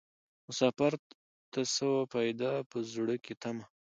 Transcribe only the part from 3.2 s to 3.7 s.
کي تمه